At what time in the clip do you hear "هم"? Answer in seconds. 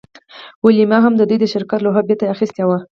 1.01-1.13